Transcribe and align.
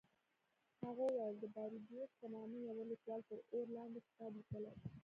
هغه 0.85 1.03
وویل 1.09 1.35
د 1.39 1.45
باربیوس 1.55 2.11
په 2.19 2.25
نامه 2.35 2.57
یوه 2.69 2.83
لیکوال 2.91 3.21
تر 3.29 3.39
اور 3.53 3.65
لاندې 3.75 3.99
کتاب 4.07 4.31
لیکلی. 4.39 4.71